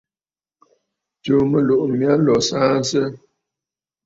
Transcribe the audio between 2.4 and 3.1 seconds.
saansə!